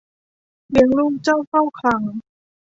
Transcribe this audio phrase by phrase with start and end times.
[0.69, 2.01] เลี้ยงลูกเจ้าเฝ้าคลัง